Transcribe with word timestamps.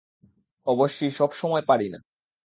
অবশ্যি 0.67 1.07
সব 1.11 1.29
সময় 1.33 1.63
পারি 1.67 1.87
না। 1.89 1.99